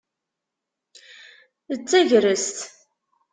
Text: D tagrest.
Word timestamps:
D 1.77 1.77
tagrest. 1.89 2.57